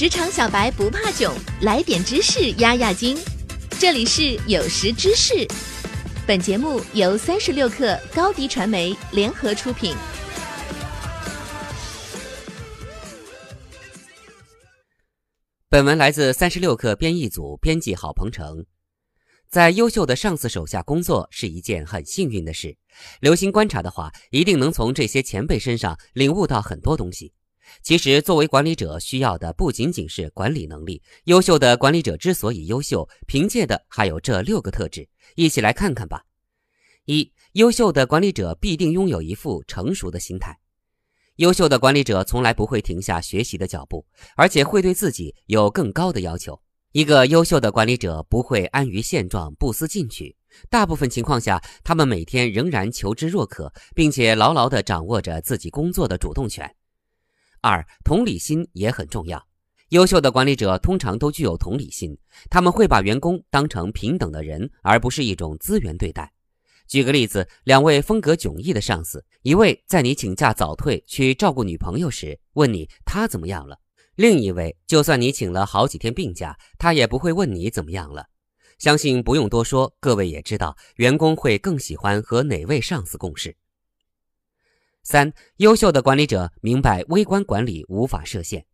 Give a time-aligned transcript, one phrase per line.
[0.00, 3.18] 职场小白不怕囧，来点知识压压惊。
[3.78, 5.46] 这里是有识知识，
[6.26, 9.94] 本节目由三十六克高低传媒联合出品。
[15.68, 18.64] 本文来自三十六克编译组，编辑郝鹏程。
[19.50, 22.74] 在优秀的上司手下工作是一件很幸运的事。
[23.20, 27.34] 留心观察的话，一定能从这些前辈身上领悟到很多东西。
[27.82, 31.02] 其实，作为管理者，需要的不仅仅是管理能力。
[31.24, 36.24] 优秀的管理者之所以优秀，凭借的还有这六个特质，一起来看看吧。
[37.06, 40.58] 一、优秀的管理者必定拥有一副成熟的心态。
[41.36, 44.04] 优秀的管理者从来不会停下学习的脚步，
[44.36, 46.60] 而且会对自己有更高的要求。
[46.92, 50.36] 一个优秀的管理者不会安于现状、不思进取，
[50.68, 56.68] 大部分情况下，他们每天仍然求知若渴，并且牢牢地掌握着自己工作的主动权。
[57.60, 59.46] 二，同理心也很重要。
[59.90, 62.16] 优秀的管理者通常都具有同理心，
[62.48, 66.32] 他们会把员工当成平等的人，而不是一种资源对待。
[66.86, 73.78] 举个例子，两位风格迥异的上司，一位在你请假早退去照顾女朋友时问你他怎么样了，
[74.16, 78.26] 另一位就算你请了好几天病假，他也不会问你怎么样了。
[78.78, 83.56] 相信不用多说，各位也知道，员工会更喜欢和哪位上司共事。
[85.10, 88.64] 三，优秀的管理者明白微观管理无法设限。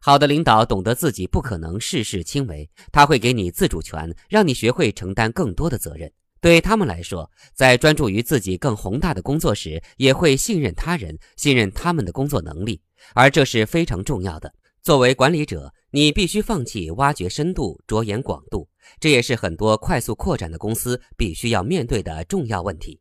[0.00, 6.10] 好的领导懂得自己不可能事事亲为，他会给你自主权，让你学会承担更多的责任。
[6.40, 12.80] 对他们来说，在专注于自己更宏大的工作时，也会信任他人，信任他们的工作能力，
[13.12, 14.50] 而这是非常重要的。
[14.80, 18.66] 作为管理者，你必须放弃挖掘深度、着眼广度，
[18.98, 22.98] 这也是很多快速扩展的公司必须要面对的重要问题。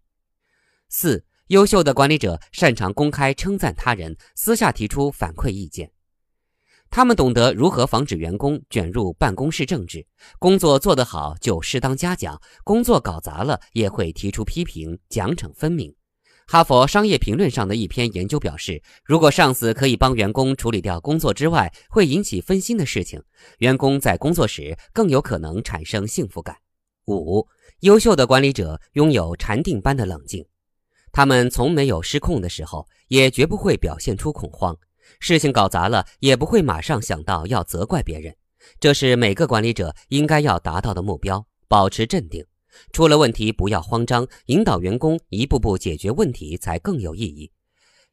[0.89, 1.23] 四。
[1.47, 5.89] 优秀的管理者擅长公开称赞他人，私下提出反馈意见。
[6.89, 10.05] 他们懂得如何防止员工卷入办公室政治，
[10.39, 15.93] 工作做得好就适当嘉奖，工作搞砸了也会提出批评，奖惩分明。
[16.47, 23.21] 哈佛商业评论上的一篇研究表示，如果上司可以帮员工处理掉工作之外会引起分心的事情，
[23.59, 26.57] 员工在工作时更有可能产生幸福感。
[27.07, 27.47] 五，
[27.81, 30.45] 优秀的管理者拥有禅定般的冷静。
[31.11, 34.77] 他们从没有失控的时候，也绝不会表现出恐慌。
[35.19, 38.35] 事情搞砸了，也不会马上想到要责怪别人。
[38.79, 41.45] 这是每个管理者应该要达到的目标。
[41.69, 42.45] 保持镇定，
[42.91, 47.51] 出了问题不要慌张，引导员工一步步解决问题才更有意义。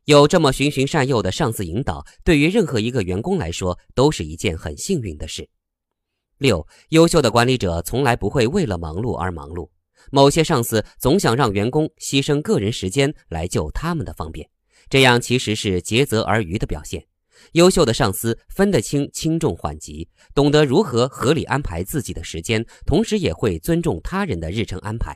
[0.04, 5.49] 有这么循循善诱的上司引导，对于任何一个员工来说都是一件很幸运的事。
[6.38, 9.71] 六，优秀的管理者从来不会为了忙碌而忙碌。
[10.10, 14.48] 某些上司总想让员工牺牲个人时间来救他们的方便，
[14.88, 17.06] 这样其实是竭泽而渔的表现。
[17.53, 25.15] 优秀的上司分得清轻重缓急，懂得如何合理安排自己的时间，同时也会尊重他人的日程安排。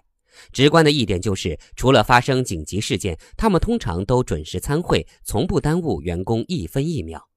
[0.53, 7.29] 直观的一点就是，除了发生紧急事件，他们通常都准时参会，从不耽误员工一分一秒。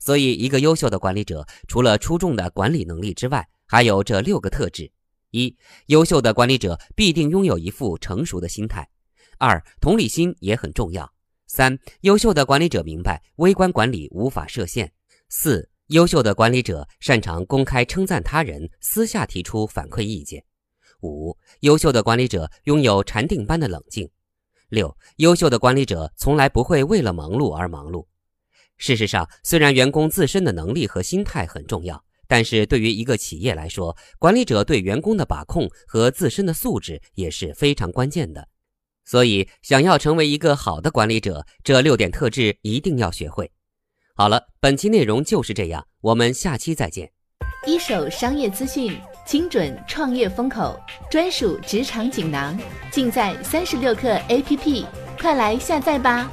[0.00, 4.90] 所以，一个优秀的管理者，除了出众的管理能力之外，还有这六个特质。
[5.30, 5.56] 一
[5.86, 8.88] 优秀的管理者必定拥有一副成熟的心态。
[9.38, 11.12] 二同理心也很重要。
[11.46, 14.92] 三优秀的管理者明白微观管理无法设限。
[15.28, 20.44] 四优秀的管理者擅长公开称赞他人，私下提出反馈意见。
[21.02, 24.10] 五优秀的管理者拥有禅定般的冷静。
[24.68, 28.06] 六优秀的管理者从来不会为了忙碌而忙碌。
[28.76, 32.04] 事实上，虽然员工自身的能力和心态很重要。
[32.28, 38.46] 但是对于一个企业来说，管理者对员工的把控和自身的素质也是非常关键的。
[39.04, 43.50] 所以，想要成为一个好的管理者，这六点特质一定要学会。
[44.14, 47.10] 好了，本期内容就是这样，我们下期再见。
[47.66, 50.78] 一手商业资讯，精准创业风口，
[51.10, 52.58] 专属职场锦囊，
[52.92, 54.84] 尽在三十六课 APP，
[55.18, 56.30] 快来下载吧。